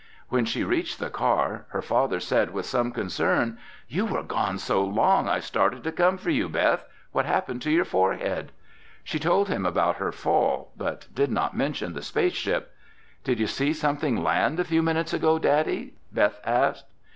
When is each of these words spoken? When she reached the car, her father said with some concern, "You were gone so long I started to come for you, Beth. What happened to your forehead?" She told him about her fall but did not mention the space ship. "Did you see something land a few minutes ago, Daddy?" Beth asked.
When 0.29 0.45
she 0.45 0.63
reached 0.63 0.97
the 0.97 1.11
car, 1.11 1.65
her 1.69 1.81
father 1.83 2.19
said 2.19 2.51
with 2.55 2.65
some 2.65 2.91
concern, 2.91 3.59
"You 3.87 4.07
were 4.07 4.23
gone 4.23 4.57
so 4.57 4.83
long 4.83 5.29
I 5.29 5.39
started 5.39 5.83
to 5.83 5.91
come 5.91 6.17
for 6.17 6.31
you, 6.31 6.49
Beth. 6.49 6.83
What 7.11 7.27
happened 7.27 7.61
to 7.61 7.71
your 7.71 7.85
forehead?" 7.85 8.51
She 9.03 9.19
told 9.19 9.47
him 9.47 9.63
about 9.63 9.97
her 9.97 10.11
fall 10.11 10.71
but 10.75 11.05
did 11.13 11.29
not 11.29 11.55
mention 11.55 11.93
the 11.93 12.01
space 12.01 12.33
ship. 12.33 12.73
"Did 13.23 13.39
you 13.39 13.45
see 13.45 13.73
something 13.73 14.23
land 14.23 14.59
a 14.59 14.63
few 14.63 14.81
minutes 14.81 15.13
ago, 15.13 15.37
Daddy?" 15.37 15.93
Beth 16.11 16.39
asked. 16.43 16.89